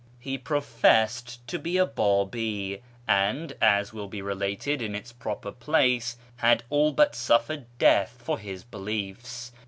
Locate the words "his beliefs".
8.39-9.51